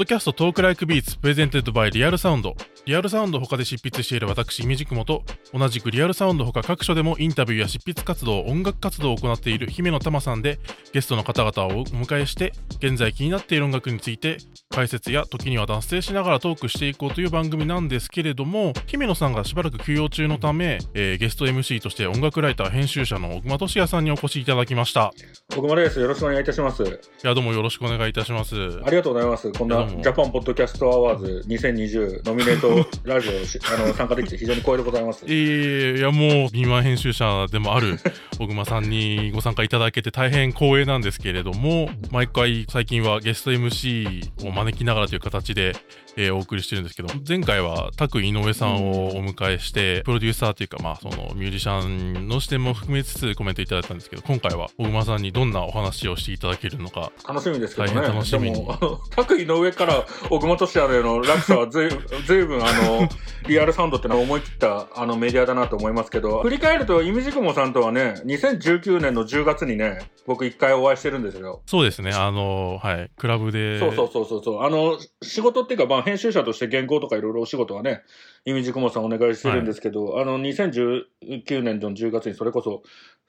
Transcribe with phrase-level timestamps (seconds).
[0.00, 2.56] ドキャスト Talk Like Beats presented by Real Sound。
[2.86, 10.58] リアルサウンド他で執筆している私、イミジクモと、同じくリアルサウンド他各所でもインタビューや執筆活動、音楽活動を行っている姫乃たまさんで、
[10.92, 14.38] ゲストの方々をお迎えして、現在気になっている音楽について、
[14.70, 25.12] 解説や時には脱線しながらトークしていこうという番組なんですけれども、姫乃さんがしばらく休養中のため、えーゲスト MC として音楽ライター編集者の小熊俊哉さんにお越しいただきました。
[25.54, 26.00] 僕もです。
[26.00, 26.82] よろしくお願いいたします。
[26.82, 26.86] い
[27.22, 28.80] や、どうもよろしくお願いいたします。
[28.84, 29.52] ありがとうございます。
[29.52, 32.69] こんな JAPAN PODCAST AWARDS 2020ノミネート
[33.04, 35.26] ラジオあの参加できて非常に光栄でございます。
[35.26, 37.98] いやいやいやもう敏腕編集者でもある
[38.38, 45.74] 小熊さんにご参加いただけて大変光栄なんですけれども毎回最近はゲスト MC を招きながらという形で、
[46.16, 58.00] えーお送りしてるんですけど前回は TAKU INOUE さんをお迎えしてプロデューサーというかまあそのミュージシャンの視点も含めつつコメントいただいたんですけど今回は小熊さんにどんなお話をしていただけるのか楽しみですけどね。
[58.00, 61.90] 楽しみにでも、あの、上から奥本氏への落差はずい
[62.26, 63.08] ずいぶんあの、
[63.46, 71.62] リアルサウンドってのは思い切ったあのメディアだなと思いますけど、 振り返ると、イミジクモさんとはね、2019年の10月にね、僕一回お会いしてるんですよ。
[71.66, 74.62] そうですねあのはいクラブでそうそうそうそうそう。
[74.62, 78.02] あの、仕事っていうか、まあ、編集者として原稿とかいろいろお仕事はね、
[78.44, 82.82] イミジクモさんお願いしてるんですけど、あの、2019年の10月にそれこそ、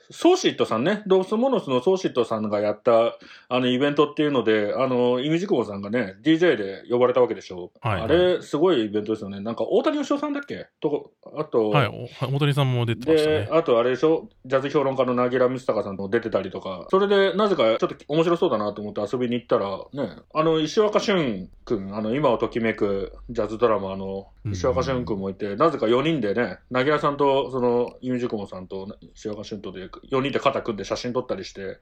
[0.10, 3.18] ソーシットさんね、ドースモノスのソーシットさんがやった、
[3.50, 7.72] あの、イベントっていうので、あの、イミジクモさんがね、DJ で呼ばれたわけでしょ。
[7.82, 9.40] はいあれ、すごいイベントですよね。
[9.40, 10.68] なんか、大谷義雄さんだっけ？
[10.82, 11.88] とこ、あと、はい
[12.24, 31.78] お大谷さんも出てましたでね、あとあれでしょ、ジャズ評論家のナギラ・ミスタカさんも出てたりとか、それでなぜかちょっと面白そうだなと思って遊びに行ったら、ね、あの、石若俊くん、あの、今をときめくジャズドラマーの石若俊くんもいて、なぜか4人でね、ナギラさんと、その、ユンジュクモさんと石若俊とで4人で肩組んで写真撮ったりして、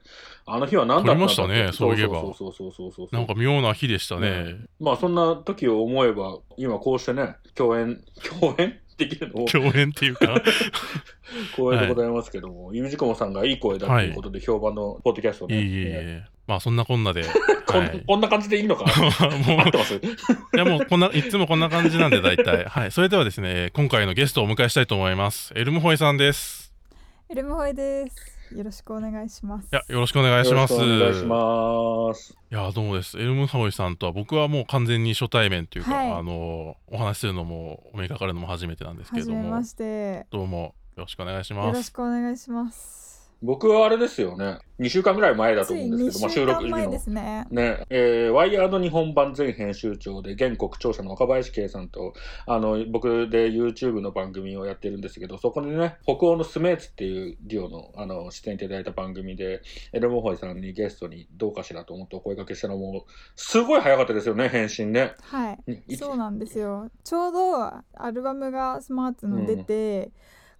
[0.46, 3.16] あの日は何だったんだ撮りましたねそういえばそうそうそうそうそうそう。
[3.16, 8.02] なんか妙な日でしたねまあそんな時を思えば、今こうしてね、共演、
[8.40, 9.44] 共演できるの？
[9.44, 10.42] を共演っていうか
[11.56, 15.56] 光栄でございますけども、ゆみじこもさんがいい声だということで評判のポッドキャストね。
[15.56, 16.24] いえいえいえ。
[16.46, 17.22] まあそんなこんなで。
[17.66, 18.02] こんはい。
[18.04, 18.84] こんな感じでいいのか？
[19.00, 19.94] もう合ってます？
[19.94, 20.00] い
[20.56, 22.64] やもうこんな、いつもこんな感じなんで大体。
[22.64, 22.90] はい。
[22.90, 25.52] それではですね、今回のゲストをお迎えしたいと思います。
[25.54, 26.69] エルムホイさんです。
[27.30, 28.56] エルムホイです。
[28.56, 29.66] よろしくお願いします。
[29.66, 30.74] いや、よろしくお願いします。
[30.74, 32.36] よろしくお願いします。
[32.50, 33.16] いや、どうもです。
[33.20, 40.26] エルムホイさんとは僕はもう完全に初対面というか、はいあの、お話しするのも、お目にかかるのも初めてなんですけれどもはじめま、して。
[40.32, 41.92] どうもよろしくお願いしよろします。
[41.92, 43.09] くお願いします。
[43.42, 46.98] 僕はあれですよね、2週間ぐらい前だとつい2思うんですけど、まあ、収週録時ので。
[46.98, 47.46] すね。
[47.50, 52.12] ね、えーワイヤード日本版全編集長で、現国庁舎の岡林圭さんと、
[52.46, 59.62] あの、僕で YouTube の番組をやってるんですけど、そこでね、北欧のスメーツっていうデュオの、あの、出演いただいた番組で、
[59.92, 65.14] エルモホイさんにゲストにどうかしらと思ってお声掛けしたらもう、すごい早かったですよね、返信ね。
[65.22, 65.82] はい。
[65.88, 66.90] いそうなんですよ。
[67.04, 70.10] ちょうどアルバムがスマーツの出て、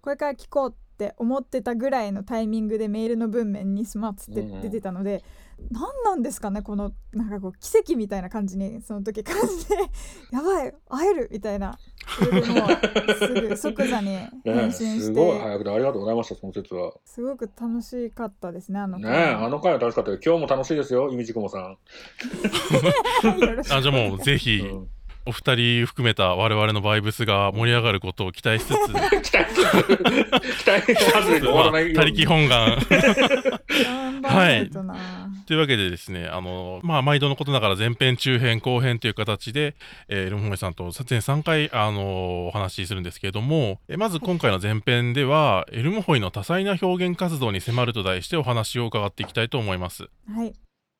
[0.01, 5.23] これから聴こうって思ってたぐらいのタイミングでメールの文面にスマーツって出てたので、
[5.71, 9.75] 何なんですかねこのなんかこう奇跡みたいな感じにその時感じて
[10.31, 11.77] やばい会えるみたいな
[12.17, 16.93] それでもうすぐ即座に ね返信しすごいて早くてありがとうございました、その説は。
[17.05, 20.19] すごく楽しかったですねあのねあの回は楽しかったよ。
[20.23, 21.77] 今日も楽しいですよ、いみじくもさん。
[23.71, 24.87] あ、じゃあもうぜひ、うん
[25.25, 28.73] お二人含めた我々のバイブスが盛り上がることを期待しつつ、
[29.31, 30.25] 期待する
[30.57, 31.95] 期待外れに終わまあらないように。
[31.95, 32.77] 他力本願。
[32.79, 34.95] 頑張らないとな、
[35.45, 39.75] というわけでですね、あの、まあ、毎度のことながら前編、中編、後編という形で、
[40.07, 50.09] えー、エルモホイさんと全3回、あのお話しするんですけれども、えまず今回の前編では、エルモホイの多彩な表現活動に迫ると題してお話を伺っていきたいと思います。
[50.33, 50.53] はい。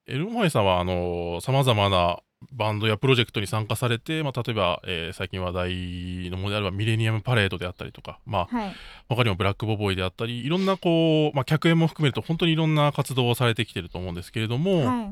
[0.08, 2.20] エルモホイさんは、あのー、様々な
[2.52, 8.76] バンドやプロジェクトに参加されて、まあ、例えば、えー最近話題のものであれば、ミレニアムパレードであったりとか、まあ、はい。
[9.10, 15.12] 他にもブラックボボイであったり、いろんなこう、まあ、客演も含めると本当にいろんな活動をされてきてると思うんですけれども、はい。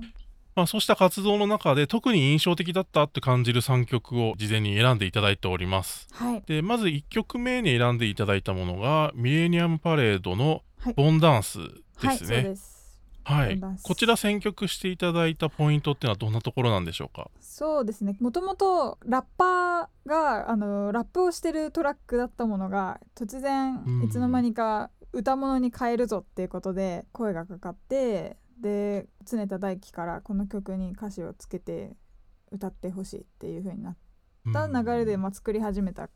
[0.56, 6.08] まあ、そうした活動の中で特に印象的だったって感じる3曲を事前に選んでいただいております。
[6.12, 6.44] はい。
[6.48, 10.94] で、まず1曲目に選んでいただいたものが、ミレニアムパレードのはい。
[10.94, 11.60] ボンダンス
[12.02, 12.56] ですね。
[13.34, 13.62] はい。
[13.84, 17.30] こちら選曲していただいたポイントっていうのはどんなところなんでしょうか？
[17.40, 18.16] そうですね。
[18.20, 24.04] もともとラッパーがあのラップをしてるトラックだったものが突然うん。
[24.04, 31.96] いつの間にか歌物に変えるぞっていうことで声がかかってで常田大輝からこの曲に歌詞をつけて
[32.52, 33.98] 歌ってほしいっていう風になっ
[34.54, 36.10] た流れで、まあ、作り始めた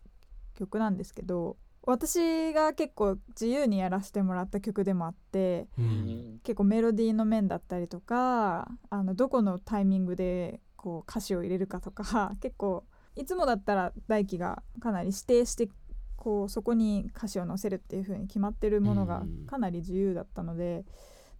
[0.55, 6.39] 曲なんですけど私が結構自由にやらせてもらった曲でもあってうん。
[6.43, 12.83] 結構メロディーの面だったりとかあのどこのタイミングでこう歌詞を入れるかとか 結構
[13.15, 15.69] いつもだったら大輝がかなり指定して
[16.17, 20.85] こうそこに歌詞を載せるっていう風に決まってるものがかなり自由だったので、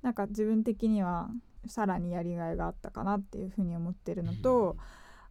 [0.01, 1.29] なんか自分的には
[1.65, 4.75] さらにやりがいがあったかなっていう風に思ってるのと、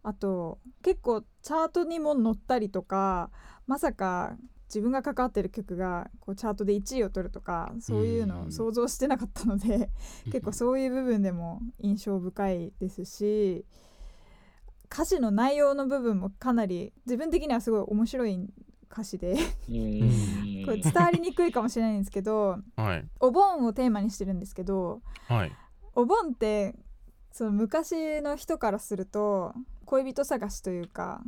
[0.01, 3.29] あと結構チャートにも載ったりとか
[3.67, 4.35] まさか
[4.73, 9.91] 自分が関わってる曲がこうチャートで1位を取るとかそういうのを想像してなかったので、
[10.25, 13.65] 結構そういう部分でも印象深いですし
[14.91, 18.49] 歌詞の内容の部分もかなり自分的にはすごい面白い
[18.91, 25.51] 歌詞でこれ伝わりにくいかもしれないんですけど、はい、お盆をテーマにしてるんですけど、はい、
[25.95, 26.75] お盆って
[27.31, 29.53] その昔の人からすると
[29.85, 31.21] 恋人探しというか、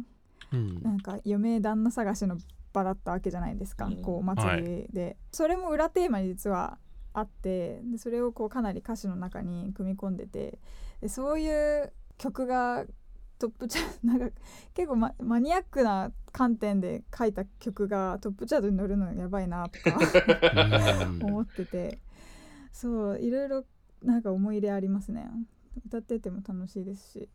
[0.53, 2.37] うん、なんか嫁旦那探しの
[2.75, 6.77] 場だったわけじゃないですか、うん、こうお祭りで、はい、それも裏テーマに実は
[7.13, 10.59] あってでそれをこうかなり歌詞の中に組み込んでて
[11.01, 12.85] でそういう曲が
[13.39, 14.29] トップチャなんか
[14.73, 19.99] 結構ママニアックな観点で書いた曲がトップチャートに乗るのやばいなとか
[21.23, 21.99] 思ってて。
[22.75, 23.63] そういろいろ
[24.03, 25.25] なんか思い入れありますね。
[25.87, 27.29] 歌ってても楽しいですし。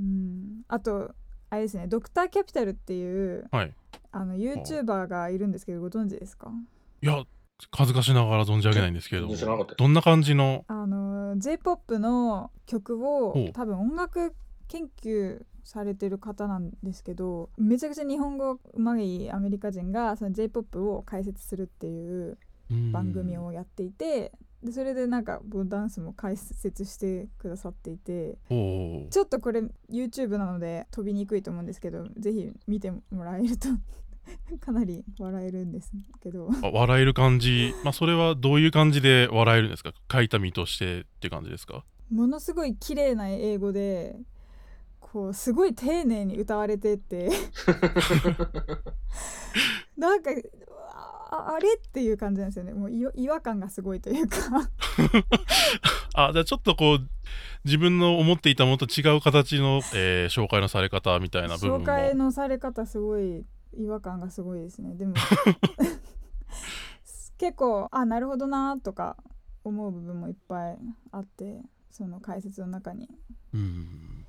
[0.00, 0.62] うん。
[0.68, 1.14] あと
[1.56, 3.72] あれですねドクターキャピタルっていう、はい、
[4.12, 6.50] あの YouTuber がいるんですけどご存知ですか？
[7.02, 7.24] いや
[7.72, 10.64] 恥ずかしながら存じ上げないんですけどどんな感じの？
[10.68, 14.34] あの J−POP の曲を多分音楽
[14.68, 22.36] 研究されてる方なんですけどめちゃくちゃ日本語うまいアメリカ人がその J−POP を解説するっていう
[22.92, 24.32] 番組をやっていて
[24.66, 33.68] でそれでなんかボダンスも解説してくださっていてちょっとこれ YouTube なので飛びにくいと思うんですけどぜひ見てもらえると
[34.60, 36.48] かなり笑えるんですけど。
[36.72, 37.72] 笑える感じ。
[37.84, 39.92] まあそれはどういう感じで笑えるんですか？
[40.12, 41.84] 書いた身としてって感じですか？
[42.10, 44.16] ものすごい綺麗な英語で
[44.98, 47.30] こうすごい丁寧に歌われてて。
[49.96, 50.30] なんか
[51.28, 52.72] ああれっていう感じなんですよね。
[52.72, 54.38] もう違和感がすごいというか。
[56.14, 57.08] あじゃあちょっとこう
[57.64, 61.80] 自分の思っていたものと違う形の、えー、紹介のされ方みたいな部分も。
[61.80, 63.44] 紹介のされ方すごい
[63.76, 64.94] 違和感がすごいですね。
[64.94, 65.14] でも
[67.38, 69.16] 結構あなるほどなとか
[69.64, 70.78] 思う部分もいっぱい
[71.10, 73.10] あってその解説の中に、
[73.52, 74.24] うん、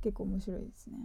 [0.00, 0.96] 結構面白いですね。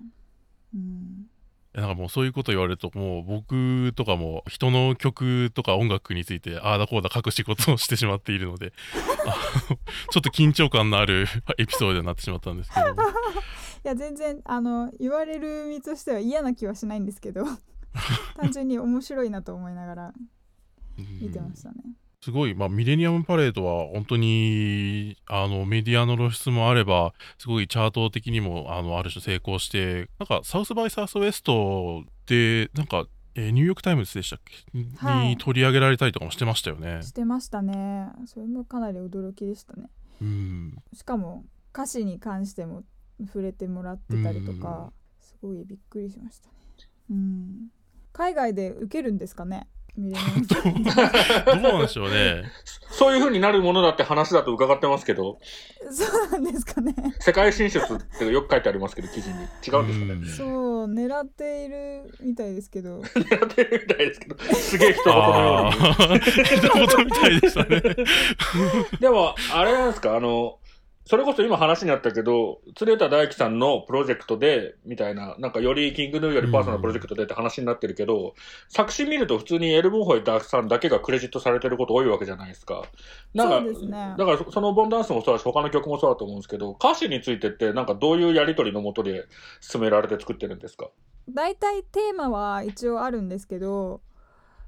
[0.73, 1.29] うん
[1.75, 8.71] なんかもうそういうこと言われるともう僕とかも人の曲とか音楽についてああだこうだ隠し事をしてしまっているので
[10.09, 11.27] ちょっと緊張感のある
[11.57, 12.95] エピソードになってしまったんですけど い
[13.83, 17.43] や全然あの言われる身としては嫌な気はしないんですけど
[18.39, 20.13] 単純に面白いなと思いながら
[20.97, 21.75] 見てましたね。
[22.25, 33.05] すごい、まあ、 millennium parade は本当にあのメディアの露出もあればすごいチャート的にもあのある種成功してなんかサウスバイサウスウェストでなんか、
[33.35, 34.55] えー、ニューヨーク・タイムズでしたっけ、
[34.97, 37.03] はい、に取り上げられたりとかもしてましたよね。
[37.03, 38.07] してましたね。
[38.25, 39.91] それもかなり驚きでしたね。
[40.19, 41.45] うんしかも
[41.75, 42.81] 歌詞に関しても
[43.27, 46.55] 触れてもらってたりとかすごいびっくりしましたね。
[47.11, 47.67] うん
[48.13, 49.67] 海外で受けるんですかね？
[49.97, 50.23] 見れない
[51.45, 52.43] どうなんでしょうね。
[52.89, 55.37] そういう風になるものだって話だと伺ってますけど。
[55.91, 56.93] そうなんですかね。
[57.19, 57.83] 世界進出っ
[58.17, 59.35] てよく書いてありますけど、記事に。
[59.35, 60.49] 違うんですかね。
[60.49, 63.01] そう、狙っているみたいですけど。
[63.01, 65.71] 狙っているみたいですけど、すげえ一言のよ
[66.09, 66.19] うに。
[66.19, 67.81] 一言 みたいでしたね。
[68.99, 70.59] でも、あれなんですか、あの、
[71.07, 78.31] それこそ今話にあったけど、鶴田大樹さんのプロジェクトで、みたいな、なんかよりキングヌーよりパーソナルプロジェクトでって話になってるけど、うん、
[78.69, 82.81] 作詞見ると普通にエルボンホイさんだけがクレジットされてること多いわけじゃないですか。
[83.35, 89.25] なんか、ね、だからそのボンダンスもそうだし、他の曲もそうだと思うんですけど、歌詞についてってなんかどういうやりとりのもとで
[89.61, 90.89] 進められて作ってるんですか？
[91.29, 94.01] 大体テーマは一応あるんですけど、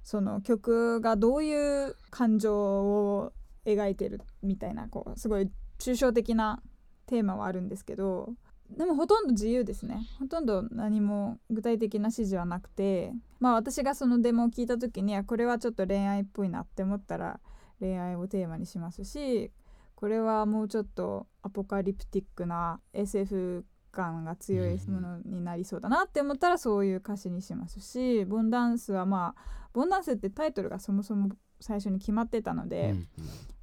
[0.04, 3.34] その曲がどういう感情を
[3.66, 5.50] 描いてるみたいな、こう、すごい
[5.80, 6.62] 抽象的な
[7.06, 8.34] テーマはあるんですけど
[8.70, 10.06] でもほとんど自由ですね。
[10.20, 17.40] ほとんど何も具体的な指示はなくてまあ私がそのデモを聞いた時にはこれはちょっと恋愛っぽいなって思ったら
[17.80, 19.52] 恋愛をテーマにしますし
[19.96, 33.08] これはもうちょっとアポカリプティックな SF 感が強いものになりそうだなって思ったらそういう歌詞にしますしボンダンスはまあボンダンスってタイトルがそもそも最初に決まってたので、うん。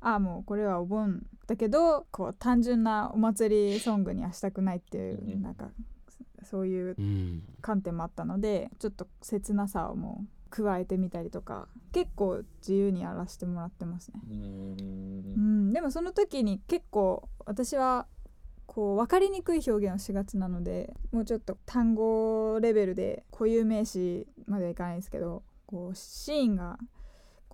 [0.01, 5.71] ああもうこれはお盆だけどこう単純なお祭りソングにはしたくないっていう、うん、なんか
[6.43, 6.97] そういう
[7.63, 14.21] 観点もあったので、ちょっと切なさをもう加えてみたりとか結構自由にやらせてもらってますね。
[14.29, 15.73] うん。
[15.73, 18.07] でもその時に結構私は
[18.67, 26.79] こう分かりにくい表現をしがちなのでもうちょっと単語レベルで固有名詞まではいかないですけどこうシーンが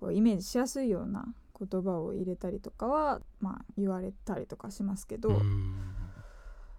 [0.01, 1.25] こうイメージしやすいような
[1.57, 5.39] 言葉を入れたりとかは、まあ、言われたりとかしますけど、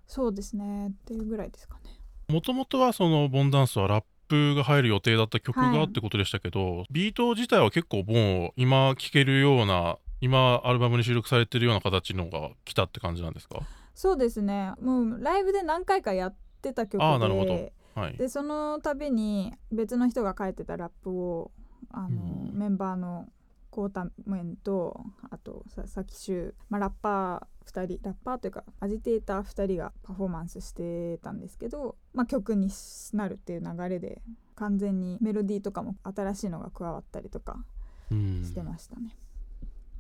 [0.09, 2.00] そうですねっていうぐらいですかね。
[2.29, 13.61] もともとはそのボンダンスはラップが入る予定だった曲がってことでしたけど、はい、ビート自体は結構もう今聴けるような今アルバムに収録されてるような形のが来たって感じなんですか？
[13.95, 14.73] そうですね。
[14.81, 21.52] もうライブで何回かやってた曲であなるほど、はい、でその度に別の人が書いてたラップを
[21.92, 23.28] あの、うん、メンバーの
[23.70, 32.70] コータメンとあと佐々木修、まあ、ラッパー2人ラッパーというかアジテーター2人がパフォーマンスしてたんですけど、まあ、曲に
[33.14, 34.20] なるっていう流れで
[34.56, 37.64] 完全にメロディーとかも新しいのが加わったりとか
[38.11, 39.16] してましたね。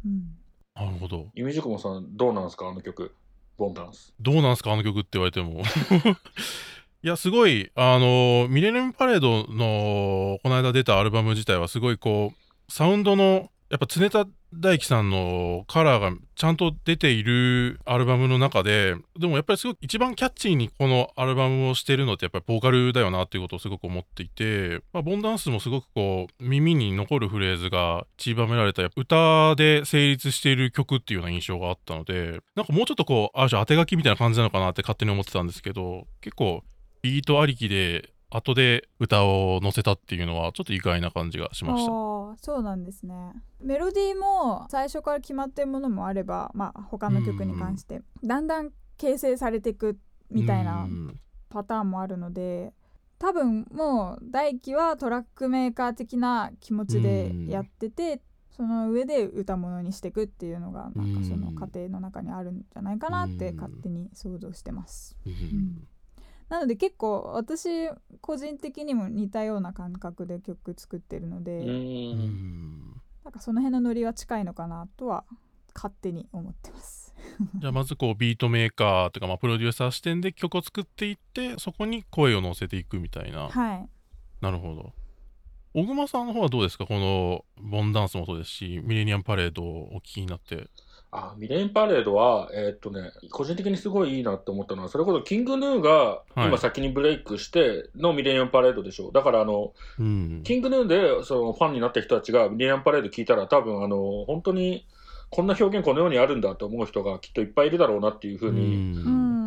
[0.04, 0.36] うん、
[0.74, 1.28] なるほど。
[1.34, 3.14] ゆみじくもさんどうなんですかあの曲
[3.56, 4.12] ボンダンス。
[4.20, 5.62] どうなんすかあの曲って言われても。
[7.04, 36.62] いや、すごい、あの、ミレニアムパレードの、この間出たアルバム自体は、すごいこう、サウンドのやっぱ常田大樹さんのカラーがちゃんと出ているアルバムの中ででもやっぱりすごく一番キャッチーにこのアルバムをしてるのってやっぱりボーカルだよなっていうことをすごく思っていて、まあ、ボンダンスもすごくこう耳に残るフレーズが散りばめられた歌で成立している曲っていうような印象があったのでなんかもうちょっとこうある種当て書きみたいな感じなのかなって勝手に思ってたんですけど結構
[37.02, 41.90] ビートありきで後で歌を載せたっていうのはちょっと意外な感じがしました。
[42.40, 43.32] そうなんですね。
[43.60, 49.98] メロディーも最初から決まってるものもあればまあ他の曲に関してだんだん形成されていく
[50.30, 50.88] みたいな
[51.50, 52.72] パターンもあるので
[53.18, 65.16] 多分もう大輝はトラックメーカー的な気持ちでやっててその上で歌物にしていくっていうのがなんかその過程の中にあるんじゃないかなって勝手に想像してます。
[65.26, 65.86] うん
[66.52, 67.88] なので結構私
[68.20, 71.64] 個人的にも似たような感覚で曲作ってるので
[73.24, 75.24] なんかその辺のノリは近いのかなとは
[75.74, 77.14] 勝手に思ってます。
[77.58, 83.48] じゃあまずこうビートメーカーとかまあプロデューサー視点で曲を作っていってそこに声を乗せていくみたいな。
[83.48, 83.88] はい。
[84.42, 84.92] なるほど。
[85.72, 86.84] 小熊さんの方はどうですか？
[86.86, 90.68] このボンダンスもそうですしミレニアムパレードをお聞きになって
[91.14, 99.10] あ、ミレンパレードは、えー、っとね、個人的にすごいいいなって思ったのは、それこそキングヌーが今先にブレイクしてのミレニアムパレードでしょ。
[99.10, 99.12] う。
[99.12, 104.86] だからあの、うん、キングヌーでそのファンになった人たちがミレニアムパレード聞いたら多分あの、本当に
[105.28, 108.60] こんな表現このようにあるんだと思う人がきっといっぱいいるだろうなっていうふうに、
[108.96, 109.41] うん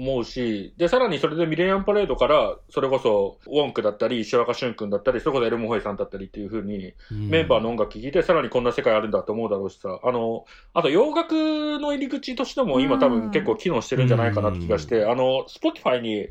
[0.00, 16.28] 思うし、で、さらにそれで millennium parade から、それこそ、 WONK だったり、石若俊君だったり、それこそ ermhoi さんだったりっていうふうに、メンバーの音楽聴いて、さらにこんな世界あるんだと思うだろうしさ、あの、あと洋楽の入り口としても今多分結構機能してるんじゃないかなって気がして、あの、 Spotify に、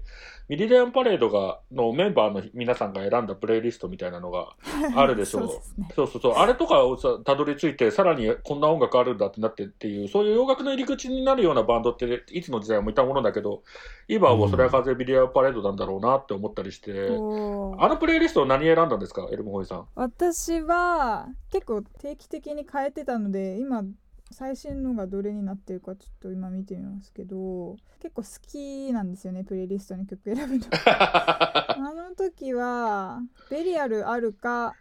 [0.50, 4.56] millennium parade が、のメンバーの皆さんが選んだプレイリストみたいなのが
[4.96, 5.48] あるでしょう。
[5.48, 6.34] そうね、そうそうそう。
[6.34, 13.62] あれとかをさ、たどり着いて、さらにこんな音楽あるんだってなってっていう、そういう洋楽の入り口になるようなバンドって、いつの時代もいたものだけど、
[14.08, 19.86] 今はそれは風ビリアンパレードなんだろうなって思ったりして、うん、あのプレイリストを何選んだんですか、エルモホイさん。
[19.94, 23.84] 私は、結構定期的に変えてたので、今、
[24.32, 30.66] 最新のがどれになってるかちょっと今見てみますけど結構好きなんですよねプレイリストに曲選ぶの。
[30.86, 34.76] あの時はベリアルあるか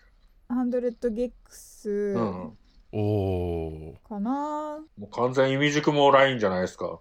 [0.49, 2.59] ハンドレッドゲックス、うん
[2.91, 7.01] おかなもう完全意味軸もラインじゃないですか。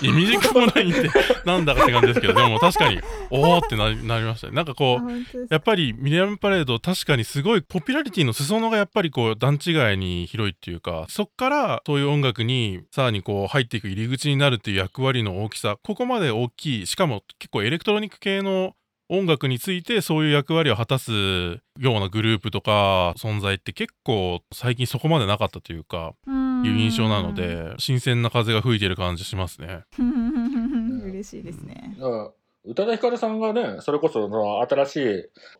[0.00, 1.10] 意味軸もラインって
[1.44, 4.54] なんだかって感じですけど、でも確かに、おーってなりましたね。
[4.54, 18.74] なんかこう、やっぱりミリアムパレード、確かにすごいポピュラリティの裾野がやっぱりこう段違いに広いっていうか、そっからそういう音楽にさらにこう入っていく入り口になるっていう役割の大きさ、ここまで大きい、しかも結構エレクトロニック系の
[19.08, 29.82] 音楽についてそういう役割を果たすようなグループとか存在って結構最近そこまでなかったというかいう印象なので新鮮な風が吹いてる感じしますね。
[31.04, 31.96] 嬉しいですね。
[32.66, 35.00] 宇多田ヒカルさんがね、それこそその新しい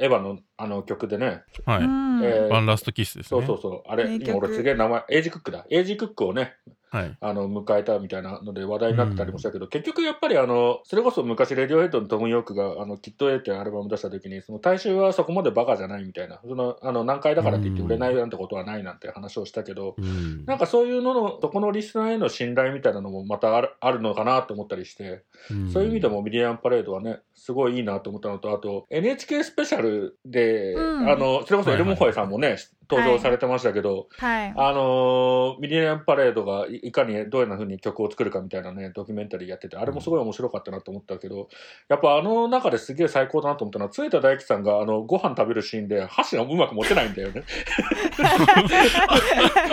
[0.01, 1.83] エヴァのあの曲でね、はい。
[1.83, 3.41] えー、 One Last Kiss ですね。
[3.41, 3.83] そうそうそう。
[3.87, 5.65] あれ、今俺すげえ名前、エイジクックだ。
[5.71, 6.57] エイジクックをね、
[6.91, 16.41] はい、あの迎えたみたいなので話題になってたりもしたけど、うん、結局やっぱりあのそれこそ昔 Radiohead のトム・ヨークがあのキット A っていうアルバム出した時にその大衆はそこまでバカじゃないみたいな。
[16.47, 30.81] そのあの難解だからって言って売れないなんてことはないなんて話をしたけど、うん、なんかそういうののそこのリスナーへの信頼みたいなのもまたあるあるのかなと思ったりして、うん、そういう意味でもミリアンパレードはねすごいいいなと思ったのとあと NHK スペシャルで、あ
[31.17, 41.49] のそれこそエルモホイさんもね、はいはい登場されてましたけど、はいあのーミリニアムパレードがいいかにどういうふうに曲を作るかみたいなね、ドキュメンタリーやってて、あれもすごい面白かったなと思ったけど、
[41.89, 47.45] やっぱあの中ですげえ最高だなと思ったのは、杖田大樹さんがあのご飯食べるシーンで箸がうまく持てないんだよね。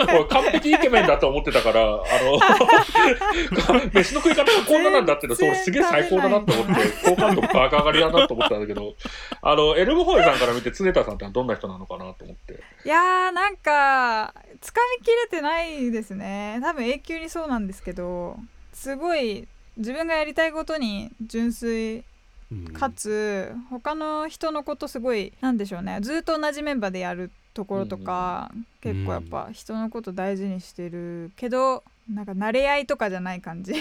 [0.08, 2.00] 俺 完璧イケメンだと思ってたから、あの、
[3.92, 8.94] 飯の食い方がこんななんだっていうの、そうすげえ最高だなと思って、好感度バカ上がりだなと思ったんだけど、
[9.42, 12.60] あの、エルムホイさんから見て、杖田さんってどんな人なのかなと思って。
[12.84, 16.58] いやーなんかつかみきれてないですね。
[16.62, 18.38] 多分永久にそうなんですけど
[18.72, 19.46] すごい
[19.76, 22.04] 自分がやりたいことに純粋
[22.52, 22.64] うん。
[22.72, 25.98] かつ他の人のことすごいなんでしょうね。
[26.02, 33.72] ずっと同じメンバーでやるところとか、結構やっぱ人のこと大事にしてるけどなんか慣れ合いとかじゃない感じ。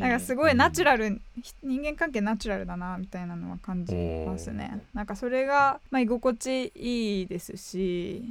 [0.00, 3.94] なんかすごいナチュラル、ひ人間関係ナチュラルだなみたいなのは感じ
[4.26, 4.82] ますね。
[4.92, 8.24] なんかそれが、まあ、居心地いいですし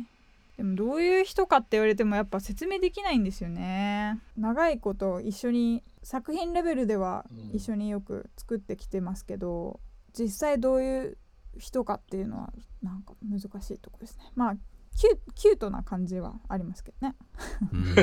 [0.57, 4.19] でもどういう人かって言われてもやっぱ説明できないんですよね。
[4.37, 7.55] 長いこと一緒に作品レベルではうん。
[7.55, 9.79] 一緒によく作ってきてますけど、
[10.17, 11.17] 実際どういう
[11.57, 14.31] 人かっていうのはなんか難しいところですね。
[14.35, 14.55] まあ
[14.97, 17.15] キュキュートな感じはありますけどね。
[17.71, 17.95] うん。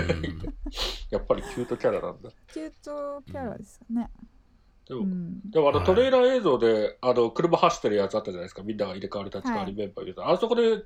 [1.11, 2.30] やっぱりキュートキャラなんだ。
[2.52, 4.11] キュートキャラですよね、
[4.88, 5.87] でも、うん、でもあのはい。
[5.87, 10.85] トレーラー映像で、あの車走ってるやつあったじゃないですか、みんなが入れ替わり立ち替わりメンバー入れた、あそこで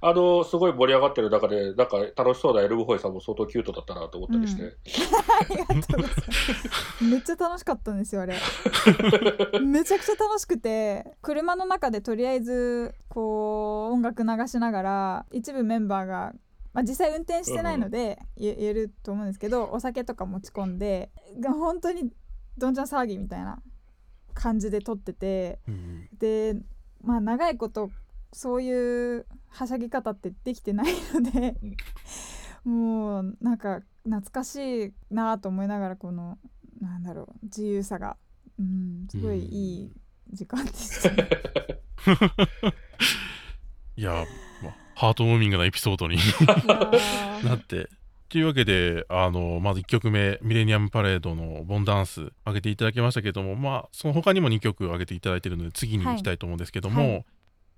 [0.00, 1.34] あのすごい盛り上がってる。
[1.34, 7.04] 中で、なんか楽しそうな ermhoi さんも相当キュートだったなと思ったりして、ありがとうございます。
[7.04, 8.34] めっちゃ楽しかったんですよあれ。
[9.60, 16.32] めちゃくちゃ楽しくて車の中でとりあえずこう音楽流しながら一部メンバーが、
[16.72, 22.10] まあ、実際運転してないので言言えると思うんですけどお酒とか持ち込んでが本当に
[22.58, 23.60] どんちゃん騒ぎみたいな
[24.32, 26.56] 感じで撮っててうんで
[27.02, 27.90] まあ長いこと
[28.32, 31.54] そういうはしゃぎ方ってできてないので、
[32.64, 36.36] もうなんか懐かしいなと思いながらこの
[36.80, 38.16] なんだろう自由さが、
[38.58, 39.92] うん、すごいいい
[40.32, 41.28] 時間でしたね。
[43.96, 44.24] いや、
[44.62, 46.18] まあハートウォーミングなエピソードに
[47.44, 47.88] なって。
[48.34, 57.24] というわけで、あの、まず1曲目、 millennium parade の Bon Dance、上げていただきましたけども、まあ、その他にも2曲上げていただいているので、次に行きたいと思うんですけども、はい。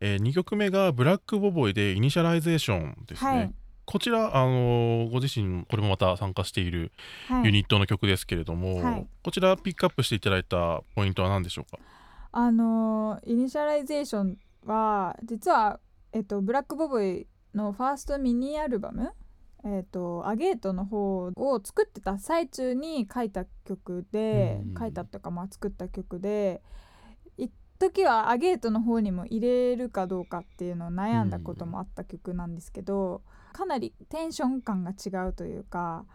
[0.01, 3.31] え2曲目が Black Boboi で Initialization ですね。
[3.31, 3.55] はい。
[3.85, 6.91] こちら、あのご自身、これもまた参加している
[7.29, 7.45] はい。
[7.45, 9.07] ユニットの曲ですけれども、はい。
[9.23, 11.79] こちらピックアップしていただいたポイントは何でしょうか？
[12.33, 15.81] あのー Initialization は実は、
[16.15, 19.11] えっと、 Black Boboi のファーストミニアルバム
[19.67, 26.63] 「えっと、 Agate」の方を作ってた最中に書いた曲でうん書いたとか、まあ、作った曲で
[27.37, 36.07] 一時は Agate の方にも入れるかどうかっていうのを悩んだこともあった曲なんですけどかなりテンション感が違うというか。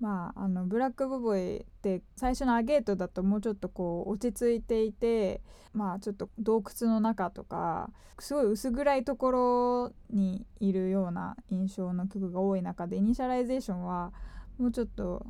[0.00, 5.40] まあ、あの Black Boboi って最初の Agate だともうちょっとこう落ち着いていて
[5.72, 14.12] まあちょっと洞窟の中とかすごい薄暗いところにいるような印象の曲が多い中で Initialization は
[14.58, 15.26] もうちょっと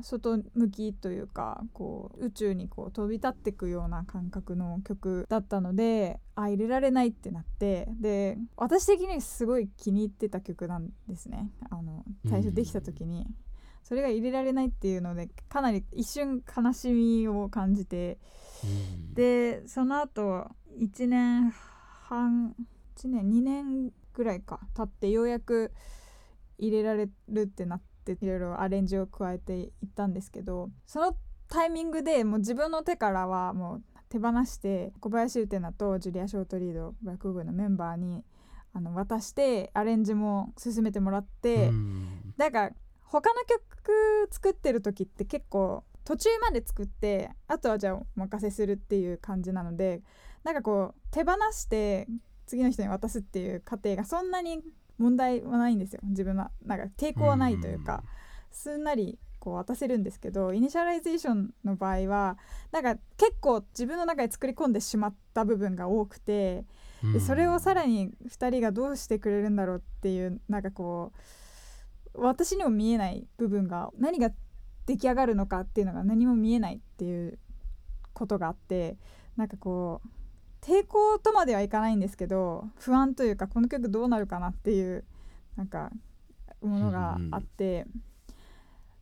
[0.00, 13.26] 外向きというかこう宇宙にこう飛び立っていくような感覚の曲だったのであ入れられないってなってで私的にすごい気に入ってた曲なんですねあの最初できた時に。
[13.88, 18.18] それが入れられないっていうのでかなり一瞬悲しみを感じて。
[19.14, 20.48] でその後
[20.80, 22.54] 1年半
[22.96, 25.72] 1年2年ぐらいか経ってようやく
[26.58, 31.16] 入れられるってなっていろいろアレンジを加えていったんですけどその
[31.48, 38.24] タイミングでもう自分の手からはもう手放して小林ウテナとジュリア・ショートリードブラックのメンバーに
[38.72, 42.34] あの渡してアレンジも進めてもらって、うん。
[42.36, 42.70] なんか
[43.10, 50.02] 他の曲作ってる時って結構途中まで作ってあとはじゃあお任せするっていう感じなので
[50.44, 52.06] なんかこう手放して
[52.46, 54.60] 次の人に渡すっていう過程がそんなに
[54.98, 56.00] 問題はないんですよ。
[56.02, 56.50] 自分は。
[56.64, 58.02] なんか抵抗はないというか
[58.50, 62.36] すんなりこう渡せるんですけど Initialization の場合は
[62.72, 66.64] なんか結構自分の中で作り込んでしまった部分が多くて
[67.12, 71.18] でそれをさらに2人がどうしてくれるんだろうっていうなんかこう
[72.14, 74.30] 私にも見えない部分が何が
[74.86, 77.38] 出来上がるのかっていうのが何も見えないっていう
[78.12, 78.96] ことがあって
[79.36, 80.08] なんかこう
[80.64, 85.04] 抵抗とまではいかないんですけど不安というかこの曲どうなるかなっていう
[85.56, 85.90] なんか
[86.60, 87.86] ものがあって、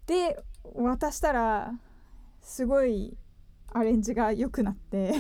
[0.06, 0.38] で
[0.74, 1.72] 渡したら
[2.42, 3.16] すごい
[3.72, 5.14] アレンジが良くなって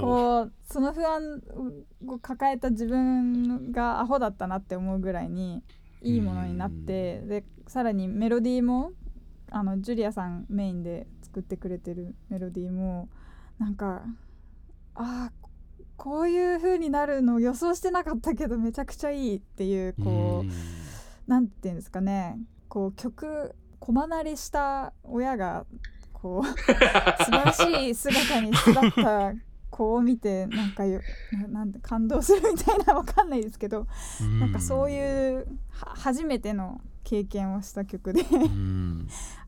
[0.00, 1.42] こうその不安
[2.06, 5.62] を抱えた自分がアホだったなって思うぐらいに
[6.02, 8.92] いいものになってでさらにメロディーも
[9.50, 13.08] あのジュリアさんメインで作ってくれてるメロディーも
[13.58, 14.02] なんか
[14.94, 15.32] ああ
[15.96, 20.50] こういう風になるのを予想してなかったけどめちゃくちゃいいっていうこう
[21.26, 22.38] 何て言うんですかね。
[22.68, 25.66] こう曲子離れした親が
[26.12, 29.34] こう 素晴らしい姿に育った
[29.72, 31.00] 子を見てなんかよ
[31.48, 33.88] なん感動するみたいなわかんないですけど
[34.38, 38.24] なんかそういう初めての経験をした曲で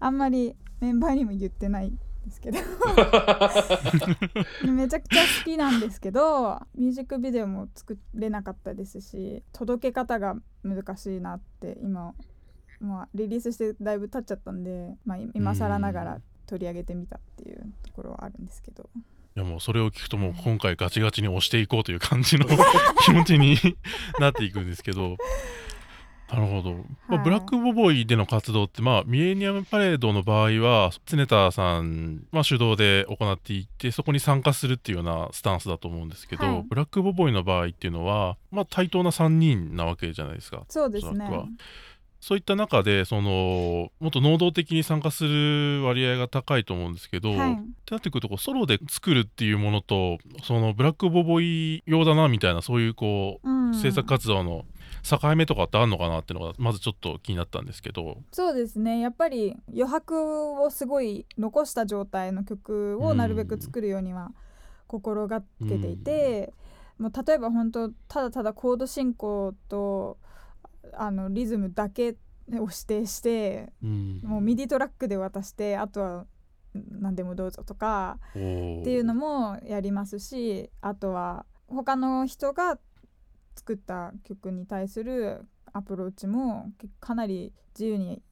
[0.00, 1.92] あんまりメンバーにも言ってない
[2.24, 2.58] ですけど。
[4.66, 12.14] めちゃくちゃ好きなんですけどミュージックビデオも作れなかったですし届け方が難しいなって今
[12.80, 18.88] まあ、リリースしてだいぶ経っちゃったんで、まあ、今更ながら取り上げてみたっていうところはあるんですけど。
[19.37, 22.47] いやもうそれを聞くともう今回ガチガチに押していこうという感じの
[23.05, 23.57] 気持ちに
[24.20, 25.16] なっていくんですけど。
[26.33, 26.73] なるほど、
[27.07, 41.29] まあ、ブラックボボイでの活動って、まあ、ミレニアムパレードの場合は常田さん、まあ、主導で行っていってそこに参加するっていうようなスタンスだと思うんですけど、はい、ブラックボボイの場合っていうのは、まあ、対等な3人なわけじゃないですかそうですね
[42.24, 54.64] そういった中でそのもっと能動的に参加する割合が高いと思うんですけど、はい、ってなってくるとこうソロで作るっていうものとそのブラックボボイ用だなみたいなそういうこう、うん、制作活動の
[55.02, 58.16] 境目とかってあるのかなっていうのがまずちょっと気になったんですけど。
[58.32, 59.00] そうですね。
[59.00, 64.32] やっぱり余白をすごい残した状態の曲をなるべく作るようには
[64.87, 66.54] 心がけていて、
[66.98, 70.16] うん、もう例えば本当ただただコード進行と
[70.98, 72.14] あのリズムだけを
[72.48, 76.26] 指定して、うん、もうミディトラックで渡してあとは
[76.74, 82.78] 何でもどうぞとかっていうのもやりますしあとは他の人が
[83.54, 88.22] 作った曲に対するアプローチもかなり自由に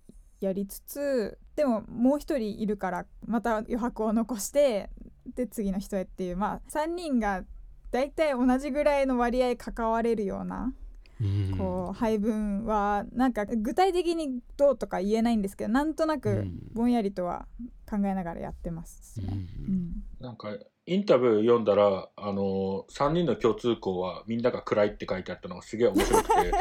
[0.41, 4.91] やりつつでももう一人いるからまた余白を残して
[5.35, 7.45] で次の人へっていうまあ3人が
[7.93, 10.73] 大体同じぐらいの割合関われるような
[11.57, 17.47] こう配分はなんか具体的にどうとか言えないんですけどなんとなくぼんやりとは
[17.89, 19.21] 考えながらやってます。
[19.21, 19.47] ね。
[20.21, 26.53] なんかインタビュー読んだらあの3人の共通項はみんなが暗いって書いてあったのがすげえ面白くて。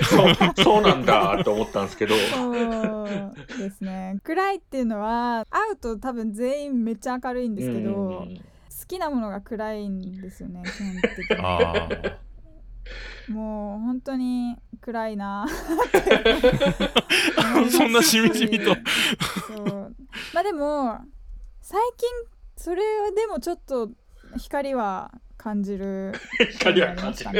[0.04, 2.14] そうそうなんだと思ったんですけど。
[2.16, 4.18] そうですね。
[4.24, 8.26] 暗いっていうのは会うと多分全員めっちゃ明るいんですけど
[8.84, 12.24] 好きなものが暗いんですよね基本的に。
[13.28, 15.46] もう本当に暗いな。
[17.70, 18.74] そんなしみじみと。
[19.46, 19.94] そう。
[20.32, 21.00] まあでも
[21.62, 22.08] 最近
[22.56, 22.82] それ
[23.14, 23.90] でもちょっと
[24.36, 25.10] 光は
[25.44, 26.14] 感じる、
[26.56, 27.30] 光は感じる。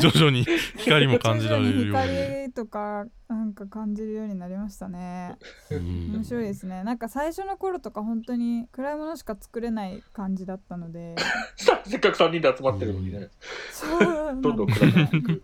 [0.00, 0.44] 徐々に
[0.76, 2.08] 光も感じられるように。
[2.08, 5.38] 光とかなんか感じるようになりましたね。
[5.70, 6.82] 面白いですね。
[6.82, 11.14] なんか最初の頃とか本当に暗いものしか作れない感じだったので。
[11.86, 13.28] せっかく3人で集まってるのにね。
[13.70, 14.00] そう
[14.40, 15.42] どんどん暗くなってく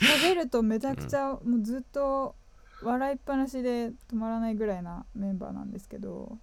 [0.00, 2.34] 喋るとめちゃくちゃ、もうずっと
[2.82, 6.38] 笑いっぱなしで止まらないぐらいなメンバーなんですけど。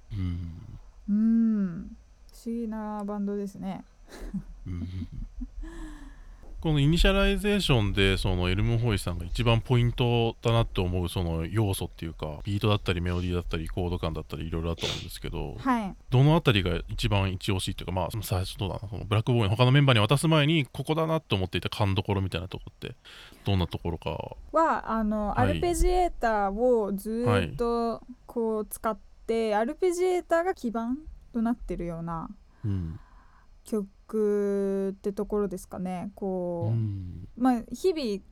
[1.10, 1.98] うん。
[2.32, 3.84] 不思議なバンドですね
[6.60, 18.90] この Initialization でその ermhoi さんが一番ポイントだなって思うその要素っていうかビートだったりメロディーだったりコード感だったりいろいろあると思うんですけど、はい、どの辺りが一番一押しっていうかまあ最初どうだな。
[18.90, 22.96] その Black Boboi の他のメンバーに渡す前にここだなって思っていた勘どころみたいなところって
[23.46, 24.10] どんなところか。
[24.52, 30.98] はあの、はい、アルペジエーターをずっとこう使って、はい、アルペジエーターが基盤
[31.34, 32.30] となってるような、
[32.66, 33.00] うん
[34.08, 36.12] 曲ってところですかね。
[36.16, 38.24] こう、うん、まあ日々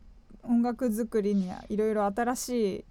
[0.43, 2.85] 音楽作りにはいろいろ新しい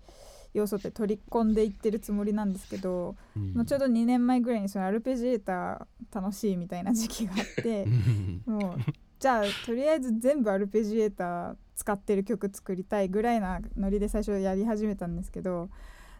[0.54, 7.86] 要素って取り込んでいってるつもりなんですけど、うん、もうちょうど2年前ぐらいにそのアルペジエーター楽しいみたいな時期があって
[8.46, 15.70] もうじゃあとりあえず全部アルペジエーター使ってる曲作りたいぐらいなノリで最初やり始めたんですけど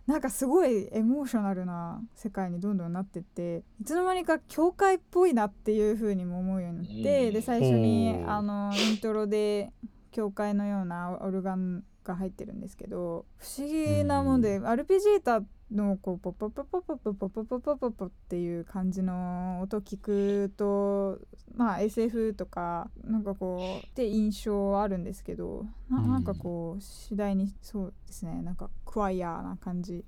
[0.07, 9.71] なんかすごいエモーショナルな世界にどんどんなってっていつの間にか教会っぽいなっていう風にも思うようになって、で最初にあのイントロで
[10.13, 21.19] 教会のようなオルガンが入ってるんですけど不思議なもんで、アルペジエーターのこうポッポッポッポッポッポッポッポッポッポッポッポっていう感じの音聞くと
[21.57, 30.05] まあ SF とかなんかこうって印象あるんですけどななんかこう次第にそうですねなんかクワイヤーな感じ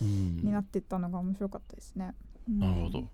[0.00, 2.14] になってったのが面白かったですね。
[2.48, 3.08] なるほど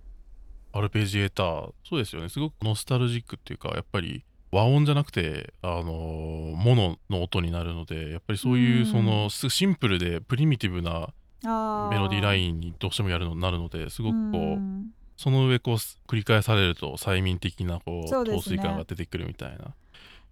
[0.73, 4.25] アルペジエーターそうですよねすごくノスタルジックっていうかやっぱり
[4.55, 8.93] 和音じゃなくてあのモノの音になるのでやっぱりそういううん。
[8.93, 11.09] そのすシンプルでプリミティブな
[11.45, 14.91] あメロディーランインにどうしてもやるのなるのですごくこう、ん。
[15.17, 19.75] その上こうす繰り返されると催眠的なこう陶酔感が出てくるみたいな。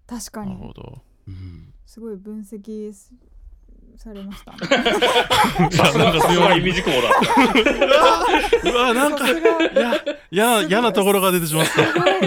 [0.07, 0.51] 確かに。
[0.51, 3.13] なるほど、うん、すごい分析す
[3.97, 4.51] されました。
[4.51, 4.57] ね
[5.71, 7.09] さすがさすがイミジクモだ。
[8.71, 9.25] うわなんか
[10.31, 11.81] や嫌なところが出てしまった。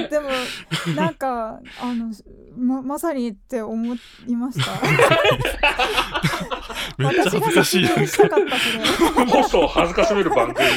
[0.09, 0.31] でも
[0.95, 2.11] なんかあの
[2.57, 3.95] ままさにって思
[4.27, 4.71] いました。
[6.99, 7.87] めっちゃ恥ず私がかしい。
[8.09, 8.59] したかった
[9.49, 10.73] それ恥ずかしめる番組に。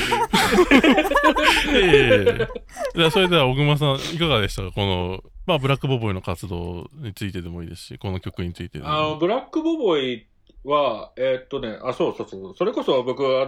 [1.74, 2.48] ええ。
[2.96, 4.72] じゃあそれでは小熊さんいかがでしたか？
[4.72, 8.92] このまあブラックボボイの活動についてでもいいですしこの曲についてでも。
[8.92, 10.28] あの、ブラックボボイ
[10.66, 12.56] は、えーっとね、あ、そうそうそう。
[12.56, 13.48] それこそ僕、あの、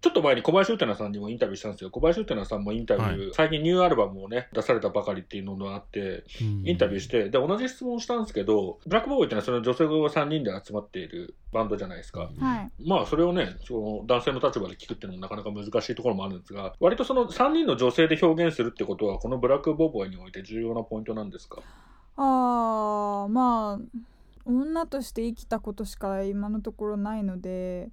[0.00, 1.90] ちょっと前に小林ウテナさんにもインタビューしたんですよ。
[1.90, 12.28] 小林ウテナさんもインタビュー、は最近ニューアルバムをね、出されたばかりっていうのがあって、インタビューして、で、同じ質問をしたんですけど、ブラックボボイってのはその女性が3人で集まっているバンドじゃないですか。
[12.40, 21.62] はいまあ、それをね、その男性の立場で聞くっていうのもなかなか難しいところもあるんですが、割とその3人の女性で表現するってことは、このブラックボボイにおいて重要なポイントなんですか？
[22.16, 23.98] あーまあ
[24.48, 27.90] 女として生きたことしか今のところないので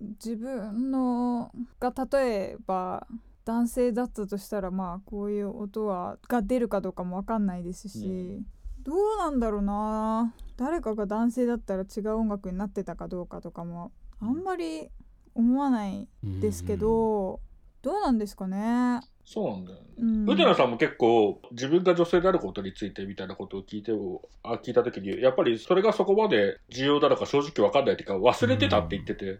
[0.00, 3.06] 自分のが例えば
[3.44, 8.44] 男性だったとしたらまあこういう音はが出るかどうかも分かんないですし、
[8.84, 10.32] どうなんだろうな。
[10.56, 13.90] 誰かが男性だったら違う音楽になってたかどうかとかも
[14.20, 14.88] あんまり
[15.34, 17.40] 思わないですけど、
[17.82, 19.00] どうなんですかね。
[19.32, 19.84] そうなんだよね。
[19.98, 20.28] うん。
[20.28, 29.38] ウテナさんも結構自分が女性であることについてみたいなことを聞いてもあ聞いた時にやっぱりそれがそこまで重要なのか正直わかんないっていうか忘れてたって言ってて、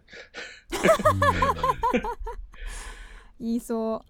[3.39, 4.03] 言いそ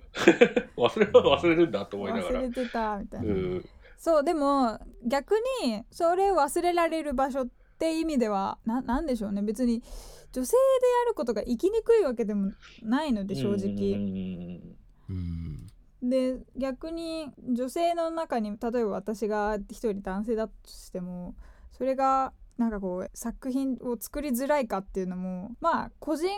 [0.77, 0.79] う。
[0.79, 2.39] 忘れ忘れるんだと思いながら。
[2.39, 3.27] 忘れてたみたいな。
[3.27, 3.69] うん。
[3.97, 9.41] そうでも逆にそれを忘れられる場所って意味ではななんでしょうね。
[9.41, 9.83] 別に
[10.31, 10.57] 女性で
[11.05, 13.59] あることが生きにくいわけでもないので正うん。
[13.59, 14.61] 直。
[15.09, 15.67] うん
[16.03, 21.33] で逆に女性の中に例えば私が一人男性だとしても
[21.71, 26.29] それがなんかこう作品を作りづらいかっていうのもまあ個人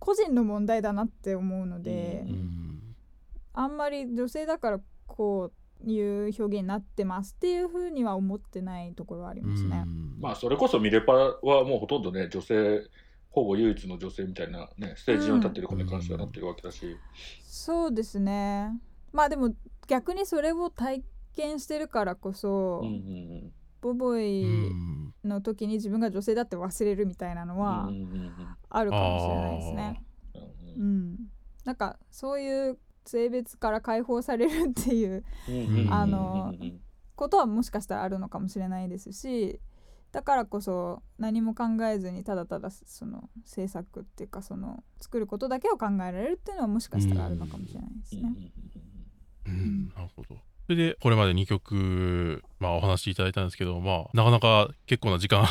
[0.00, 2.80] 個人の問題だなって思うので、ううん
[3.56, 5.52] あんまり女性だからこ
[5.86, 9.84] ういう表現になってますっていうふうには思ってないところはありますね。
[10.18, 12.82] まあそれこそミレパはもうほとんどね女性
[13.30, 16.96] ほぼ唯一の女性みたいなねステージ上に立ってる子に関してはなってるわけだし、
[17.44, 18.72] そうですね
[19.14, 19.54] まあでも
[19.86, 21.02] 逆にそれを体
[21.34, 27.90] 験してるからこそ、うんうんボボうイんの時に自分が女性だって忘れるみたいなのうんは
[28.70, 30.04] あるかもしれないですね。
[30.78, 31.16] うん
[31.66, 35.52] なんかそういう性別から解放されるっていうう
[35.86, 36.54] んあの
[37.14, 39.60] ことはもしかしたらあるのかもしれないですし
[40.12, 48.32] だからこそ何も考えずにただただその制作っていうかその作ることだけを考えられるっていうのはもしかしたらあるのかもしれないですね。
[49.46, 49.88] うん。
[49.96, 50.36] なるほど。
[50.66, 55.46] それでこれまで2曲、まあ、お話しいただいたんですけど、まあ、なかなか結構な時間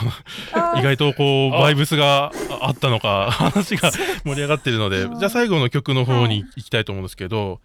[0.76, 6.52] 意外とこうあバイブスがあったのか 話が盛り上がってるのでじゃあ最後の曲の方にはい。
[6.56, 7.62] 行きたいと思うんですけど、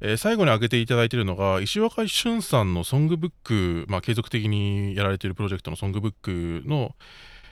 [0.00, 6.94] えー最後に挙げていただいているのが石若俊さんのソングブック、まあ、継続的にやられているプロジェクトのソングブックの、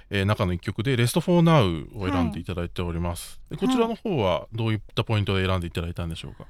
[0.08, 6.46] えー中の一曲で「Rest for Now」を選んでいただいております、でこちらの方はどういったポイントで選んでいただいたんでしょうか、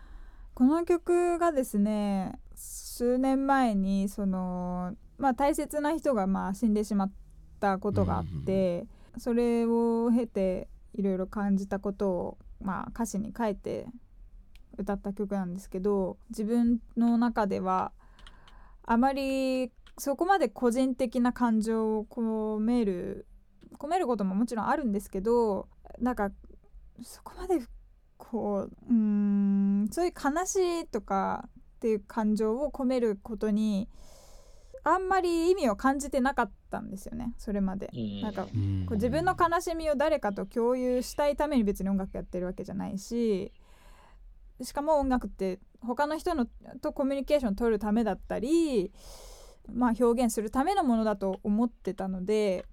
[0.54, 7.12] この曲がですね数年前にその、まあ、大切な人がまあ死んでしまっ
[7.60, 8.86] たことがあって、
[9.18, 13.86] それを経ていろいろ感じたことを、まあ、歌詞に書いて
[14.78, 17.92] 歌った曲なんですけど自分の中では
[18.84, 23.26] あまりそこまで個人的な感情を込める
[23.78, 25.68] 込めることももちろんあるんですけど
[26.00, 26.30] なんか
[27.02, 27.60] そこまで
[28.34, 33.88] こううーんそういう悲しいとかっていう感情を込めることに
[34.82, 37.90] あんまり意味を感じてなかったんですよねそれまで。
[37.94, 43.52] うんなんかうんこう自分の悲しみを誰かと共有したいために別に音楽やってるわけじゃないし
[44.60, 46.48] しかも音楽って他の人の
[46.82, 48.90] とコミュニケーションを取るためだったり、
[49.72, 52.64] まあ、表現するためのものだと思ってたので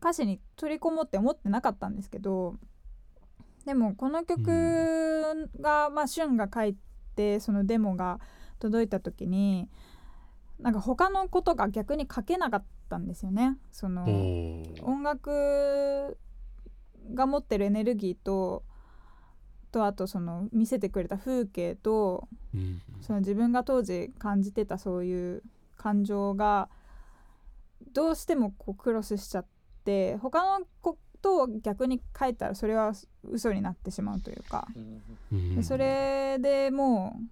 [0.00, 2.56] 歌詞に取り込もうって思ってなかったんですけど
[3.64, 6.76] でもこの曲が、まあ、旬が書い
[7.16, 8.20] てそのデモが
[8.58, 9.68] 届いた時に
[10.60, 13.58] なんか他のことが逆に書けなかったんですよね。
[13.72, 14.04] その
[14.82, 16.16] 音楽
[17.12, 18.62] が持ってるエネルギーと
[19.72, 22.80] とあとその見せてくれた風景とうん。
[23.00, 25.42] その自分が当時感じてたそういう
[25.76, 26.68] 感情が
[27.92, 29.46] どうしてもこうクロスしちゃっ
[29.84, 32.92] て他のことを逆に書いたらそれは
[33.26, 34.68] 嘘になってしまうというか。
[35.32, 35.56] うん。
[35.56, 37.22] でそれでもう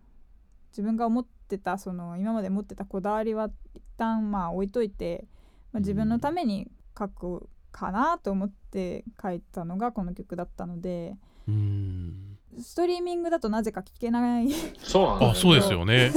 [0.70, 5.26] 自分が思ってたその今まで持ってたこだわりは一旦まあ置いといて、
[5.72, 11.14] まあ、自分のために書くかなと思って書いたのがこの曲だったので
[11.46, 12.38] うん。
[12.60, 16.12] ストリーミングだとなぜか聴けないそうなんだ、あそうですよね。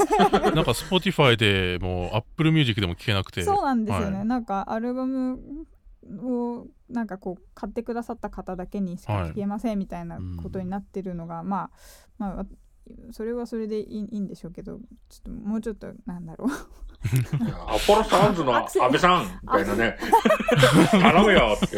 [0.53, 3.43] なんか Spotify でも Apple Music でも聴けなくて。
[3.43, 4.25] そうなんですよね、はい。
[4.25, 5.39] なんかアルバム
[6.21, 9.29] をなんかこう買ってくださった方だけにしかはい。
[9.29, 11.69] 聴けませんみたいなことになってるのが、まあ
[12.17, 12.45] まあわ
[13.11, 14.77] それはそれでいいいいんでしょうけど
[15.09, 16.49] ちょっともうちょっとなんだろう。
[17.67, 19.97] アポロサウンズの 安倍さんみたいなね。
[20.91, 21.77] 頼むよって。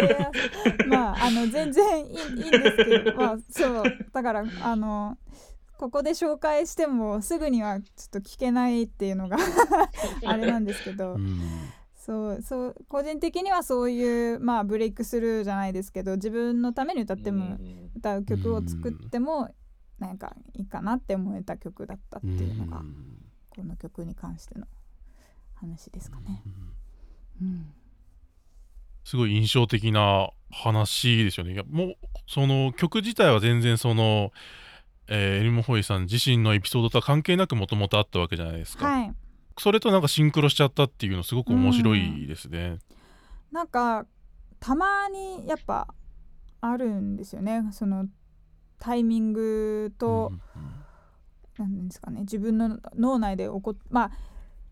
[0.88, 5.18] まああの全然いいいいんですけどまあそうだからあの
[5.78, 9.36] ここで紹介してもすぐにはちょっと聞けないっていうのが
[10.24, 11.40] あれなんですけど、うん
[12.06, 17.58] そうそう個人的にはそういうまあブレイクスルーじゃないですけど自分のために歌っても
[17.96, 19.52] 歌う曲を作っても
[19.98, 22.80] なんかいいかなって思えた曲だったっていうのが
[23.50, 24.68] この曲に関しての
[25.56, 26.42] 話ですかね。
[27.42, 27.72] うん
[29.02, 31.54] すごい印象的な話ですよね。
[31.54, 31.94] いやもう
[32.28, 34.32] その曲自体は全然その、
[35.08, 38.86] えーエルモ・ホイさん自身のエピソードとは関係なくもともとあったわけじゃないですか。
[38.86, 39.14] はい
[39.58, 42.78] それとなんかシンクロしちゃったっていうのすごく面白いですね。
[43.50, 44.06] なんか
[44.60, 45.88] たまにやっぱ
[46.60, 47.68] あるんですよね。
[47.72, 48.06] その
[48.78, 50.32] タイミングと、
[51.58, 52.20] なんですかね。
[52.20, 54.10] 自分の脳内で起こっまあ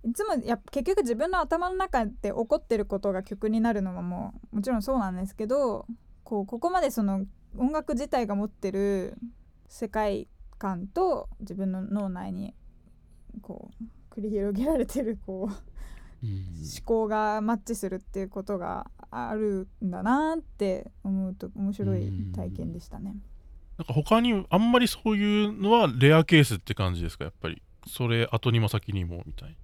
[0.04, 5.86] いつもや結局自分の頭の中で起こってることが曲になるのはもうもちろんそうなんですけど
[6.24, 7.24] こうここまでその
[7.56, 9.16] 音楽自体が持ってる
[9.68, 12.54] 世界観と自分の脳内に
[13.40, 13.84] こう
[14.16, 16.30] 繰り広げられてるこううん。
[16.30, 23.16] 思考がマッチするっていうことがあるんだなって思うと面白い体験でしたね。
[23.76, 27.24] なんか他にあんまりそういうのはレアケースって感じですか？
[27.24, 27.60] やっぱり。
[27.86, 29.54] それ後にも先にもみたい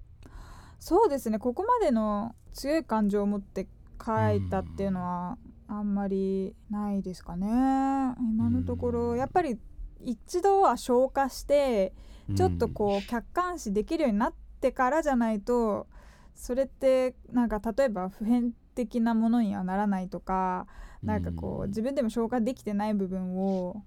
[0.77, 1.39] そうですね。
[1.39, 3.67] ここまでの強い感情を持って
[4.05, 7.47] 書いたっていうのはあんまりないですかね。
[7.47, 8.93] 今のとこうん。
[8.93, 9.57] ろやっぱり
[10.03, 11.93] 一度は消化してな
[12.35, 15.87] ちょっとこう客観視できるようになってからじゃないと
[16.35, 20.67] それってなんか例えば普遍的なものにはならないとか
[21.03, 23.83] なんかこう自分でも消化できてない部分を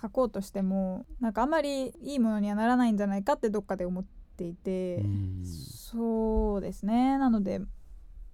[0.00, 4.04] 書こうとしてもなんかあんまりいいものにはならないんじゃないかってどっかで思っ
[4.36, 5.44] ていてうん。
[5.44, 7.16] そうですね。
[7.16, 7.60] なので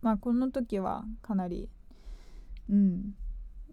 [0.00, 1.68] まあこの時はかなり
[2.70, 3.14] うん。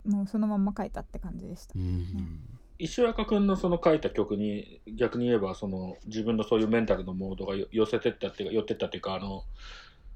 [0.06, 1.73] もうそのまんま書いたって感じでした。
[1.75, 2.59] う。
[2.80, 9.44] ん石若君のその書いた曲に逆に言えばその自分のそういうメンタルのモードがよ寄せてったっていうか寄ってったっていうかあの、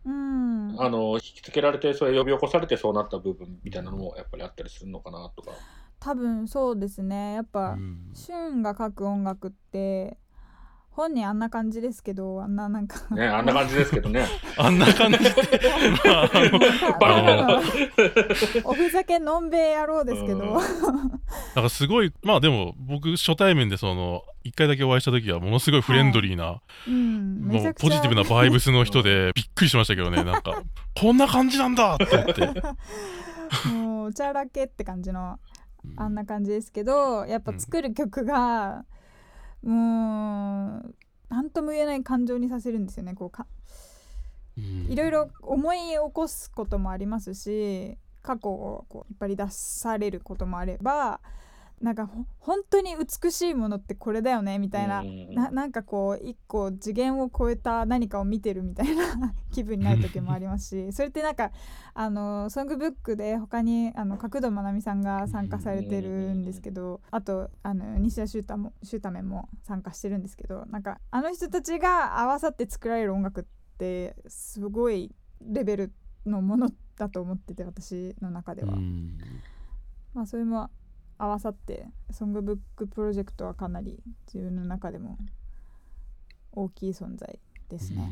[0.05, 0.75] うん。
[0.81, 5.51] あの引きつけられてそれ呼び起こされてそうなった部分みたいなのもやっぱりあったりするのかなとか。
[5.99, 7.35] 多分そうですね。
[7.35, 8.11] やっぱ、うん。
[8.13, 10.17] シュンが書く音楽って
[10.95, 13.15] 本人あんな感じですけどあんななんか。
[13.15, 14.27] ねあんな感じですけどね。
[14.57, 15.17] あんな感じ。
[15.17, 15.29] で
[16.03, 17.61] まああの
[18.69, 20.53] おふざけのんべえ野郎ですけど、うん。
[20.53, 27.89] なんかすごいまあでも僕初対面でその一回だけお会いした時はものすごいフレンドリーな、うん、めちもうゃくちゃ。
[27.89, 30.23] ポジティブなバイブスの人でびっくりしましたけどね。
[30.23, 30.61] なんか
[30.95, 32.05] こんな感じなんだって。
[32.15, 32.61] 思って
[33.69, 35.39] もうおちゃらけって感じの
[35.95, 38.85] あんな感じですけどやっぱ作る曲が、も
[39.63, 39.67] う
[41.29, 43.15] 何とも言えない感情にさせるんですよね。
[43.15, 43.47] こうか
[44.57, 44.91] うん。
[44.91, 51.19] いろいろ思い起こすこともありますし過去をこう引っ張り出されることもあれば
[51.83, 55.01] なんかほ本当に美しいものってこれだよねみたいな。
[55.01, 60.91] うんななんかこう一個次元を超えた何かを見てるみたいな 気分になる時もありますし。
[60.93, 61.51] それってなんか
[61.93, 73.43] あのソングブックで他にあの角度まなみさんが参加されてるんですけどあとあの西田修太も修太面も参加してるんですけどなんかあの人たちが合わさって作られる音楽っ
[73.77, 75.93] てすごいレベル
[76.25, 78.73] のものだと思ってて私の中では。
[78.73, 79.17] うん。
[80.13, 80.69] まあそれも
[81.17, 85.17] 合わさってソングブックプロジェクトはかなり自分の中でも
[86.51, 87.39] 大きい存在
[87.69, 88.11] ですね。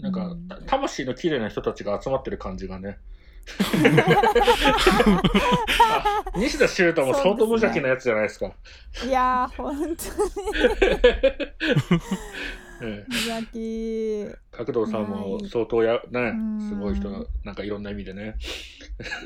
[0.00, 2.98] なんか、うんた魂の綺麗な人たちが集まってる感じがね。
[5.80, 8.52] あ 西田修太も相当無邪気なやつじゃないですか。
[9.04, 9.96] いやー本当に
[12.82, 13.06] ええ。
[13.08, 18.36] 無邪気角堂さんも相当や、ねうん、すごい人が、なんかいろんな意味でね。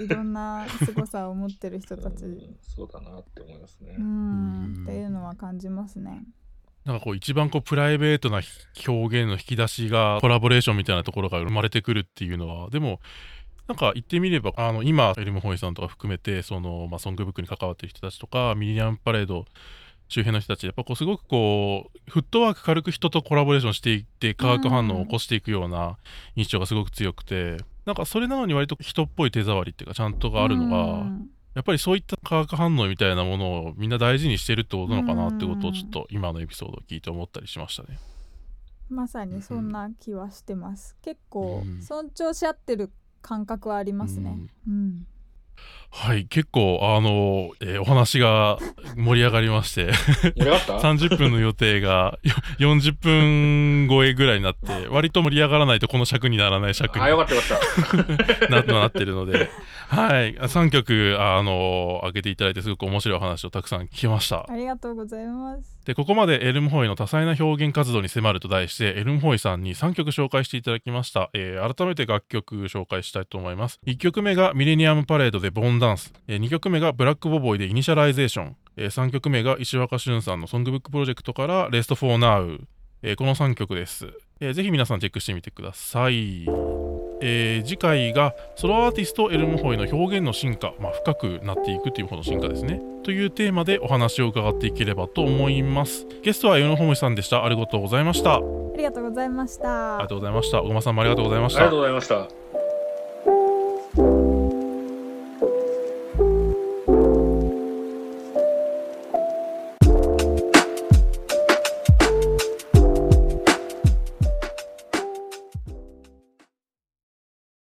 [0.04, 2.24] いろんな凄さを持ってる人たち。
[2.26, 3.92] うんそうだなって思いますね。
[3.92, 3.94] っ
[4.86, 6.24] ていうのは感じますね。
[6.84, 8.40] なんかこう一番こうプライベートな
[8.86, 12.70] 表現の引き出しがコラボレーションみたいなところが生まれてくるっていうのは。
[12.70, 13.00] でも
[13.66, 19.44] なんか言ってみればあの今エルム・ホイさんとか含めてその、まあ、ソングブックに関わってる人たちとかミリアムパレード
[20.08, 25.96] 周辺の人たちやっぱこうすごくこうフットワーク軽く人とコラボレーションしていって化学反応を起こしていくような
[26.36, 37.98] 印象がすごく強くてなんかそれなのに割と人っぽい手触りっていうかちゃんとがあるのが、うんやっぱりそういった化学反応みたいなものをみんな大事にしてるってことなのかなってことをちょっと今のエピソードを聞いて思ったりしましたね。
[38.90, 40.96] まさにそんな気はしてます。
[41.00, 42.92] 結構うん尊重し合ってる
[43.22, 44.36] 感覚はありますね。
[44.68, 45.06] うん。
[45.90, 48.58] はい結構あの、えーお話が
[48.96, 49.92] 盛り上がりまして。
[49.92, 50.72] 盛り上がった？
[50.78, 57.56] 30分の予定がよ40分超えぐらいになって割と盛り上がらないとこの尺にならない尺にあ、よかったよか
[58.12, 58.48] った。
[58.50, 59.48] ななってるので。
[59.88, 64.44] はい3曲あの上げていただいてすごく面白いお話をたくさん聞きました。
[64.50, 65.76] ありがとうございます。
[65.86, 73.78] でここまで ermhoi の多彩な表現活動に迫ると題して ermhoi さんに3曲紹介していただきました、えー改めて楽曲紹介したいと思います。
[73.86, 82.66] 1曲目が millennium parade で Bon Dance、え2曲目が Black Boboi で Initialization、え3曲目が石若俊さんの Songbook Project から Rest for Now、
[83.02, 84.08] えーこの3曲です、
[84.40, 86.48] えーぜひ皆さんチェックしてみてください。
[87.22, 92.80] えー次回がソロアーティストエルムホイの表現の進化、まあ、深くなっていくというほどの進化ですね。
[93.04, 96.08] というテーマでお話を伺っていければと思います。
[96.24, 97.44] ゲストはエルムホイさんでした。
[97.44, 98.34] ありがとうございました。
[98.34, 98.44] あり
[98.74, 99.68] ありがとうございました。
[99.68, 100.08] が。
[100.08, 100.60] とうございました。
[100.60, 101.60] 小熊さんもありがとうございました。
[101.60, 102.45] ありがとうございました。